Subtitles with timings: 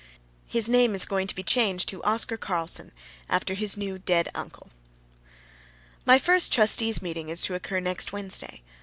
[0.47, 2.91] His name is going to be changed to Oscar Carlson,
[3.29, 4.71] after his new dead uncle.
[6.07, 8.63] My first trustees' meeting is to occur next Wednesday.